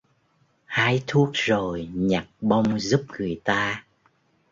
[0.65, 3.83] Hái thuốc rồi nhặt bông giúp người ta